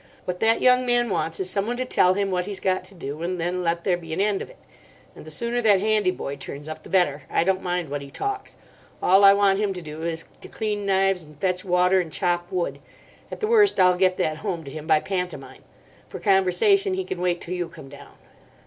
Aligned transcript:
What 0.25 0.39
that 0.39 0.61
young 0.63 0.83
man 0.83 1.11
wants 1.11 1.39
is 1.39 1.47
someone 1.47 1.77
to 1.77 1.85
tell 1.85 2.15
him 2.15 2.31
what 2.31 2.47
he's 2.47 2.59
got 2.59 2.83
to 2.85 2.95
do, 2.95 3.21
and 3.21 3.39
then 3.39 3.61
let 3.61 3.83
there 3.83 3.97
be 3.97 4.13
an 4.13 4.19
end 4.19 4.41
of 4.41 4.49
it. 4.49 4.57
And 5.15 5.25
the 5.25 5.29
sooner 5.29 5.61
that 5.61 5.79
handy 5.79 6.09
boy 6.09 6.37
turns 6.37 6.67
up 6.67 6.81
the 6.81 6.89
better. 6.89 7.21
I 7.29 7.43
don't 7.43 7.61
mind 7.61 7.87
what 7.89 8.01
he 8.01 8.09
talks. 8.09 8.57
All 8.99 9.23
I 9.23 9.33
want 9.35 9.59
him 9.59 9.73
to 9.73 9.81
do 9.83 10.01
is 10.01 10.25
to 10.41 10.47
clean 10.47 10.87
knives 10.87 11.21
and 11.21 11.39
fetch 11.39 11.63
water 11.63 11.99
and 12.01 12.11
chop 12.11 12.51
wood. 12.51 12.79
At 13.31 13.41
the 13.41 13.47
worst 13.47 13.79
I'll 13.79 13.95
get 13.95 14.17
that 14.17 14.37
home 14.37 14.63
to 14.63 14.71
him 14.71 14.87
by 14.87 15.01
pantomime. 15.01 15.61
For 16.09 16.19
conversation 16.19 16.95
he 16.95 17.03
can 17.03 17.21
wait 17.21 17.39
till 17.39 17.53
you 17.53 17.69
come 17.69 17.87
down." 17.89 18.15